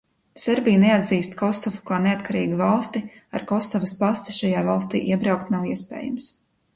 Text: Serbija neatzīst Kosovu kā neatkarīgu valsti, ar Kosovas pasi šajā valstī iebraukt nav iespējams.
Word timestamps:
Serbija 0.43 0.77
neatzīst 0.83 1.35
Kosovu 1.41 1.81
kā 1.89 1.99
neatkarīgu 2.05 2.57
valsti, 2.61 3.01
ar 3.39 3.45
Kosovas 3.51 3.93
pasi 3.99 4.35
šajā 4.39 4.65
valstī 4.71 5.03
iebraukt 5.17 5.53
nav 5.57 5.69
iespējams. 5.75 6.27